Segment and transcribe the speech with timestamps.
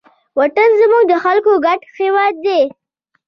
[0.39, 2.61] وطن زموږ د خلکو ګډ هویت دی.